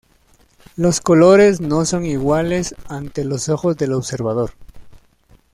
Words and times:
Los 0.77 0.99
colores 0.99 1.61
no 1.61 1.85
son 1.85 2.07
iguales 2.07 2.73
ante 2.89 3.23
los 3.23 3.49
ojos 3.49 3.77
del 3.77 3.93
observador. 3.93 4.53